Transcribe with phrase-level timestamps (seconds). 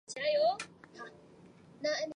[0.01, 0.01] 达尔比耶。